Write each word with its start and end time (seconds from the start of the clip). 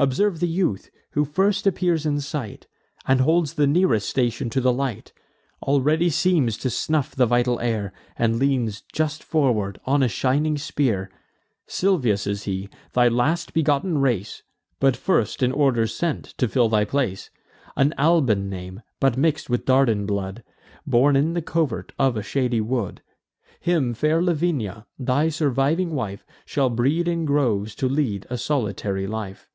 Observe 0.00 0.38
the 0.38 0.46
youth 0.46 0.92
who 1.10 1.24
first 1.24 1.66
appears 1.66 2.06
in 2.06 2.20
sight, 2.20 2.68
And 3.04 3.20
holds 3.20 3.54
the 3.54 3.66
nearest 3.66 4.08
station 4.08 4.48
to 4.50 4.60
the 4.60 4.72
light, 4.72 5.12
Already 5.60 6.08
seems 6.08 6.56
to 6.58 6.70
snuff 6.70 7.16
the 7.16 7.26
vital 7.26 7.58
air, 7.58 7.92
And 8.16 8.38
leans 8.38 8.82
just 8.92 9.24
forward, 9.24 9.80
on 9.86 10.04
a 10.04 10.08
shining 10.08 10.56
spear: 10.56 11.10
Silvius 11.66 12.28
is 12.28 12.44
he, 12.44 12.68
thy 12.92 13.08
last 13.08 13.52
begotten 13.52 13.98
race, 13.98 14.44
But 14.78 14.96
first 14.96 15.42
in 15.42 15.50
order 15.50 15.88
sent, 15.88 16.26
to 16.38 16.46
fill 16.46 16.68
thy 16.68 16.84
place; 16.84 17.30
An 17.74 17.92
Alban 17.98 18.48
name, 18.48 18.82
but 19.00 19.16
mix'd 19.16 19.48
with 19.48 19.64
Dardan 19.64 20.06
blood, 20.06 20.44
Born 20.86 21.16
in 21.16 21.32
the 21.34 21.42
covert 21.42 21.90
of 21.98 22.16
a 22.16 22.22
shady 22.22 22.60
wood: 22.60 23.02
Him 23.58 23.94
fair 23.94 24.22
Lavinia, 24.22 24.86
thy 24.96 25.28
surviving 25.28 25.90
wife, 25.92 26.24
Shall 26.44 26.70
breed 26.70 27.08
in 27.08 27.24
groves, 27.24 27.74
to 27.74 27.88
lead 27.88 28.28
a 28.30 28.38
solitary 28.38 29.08
life. 29.08 29.48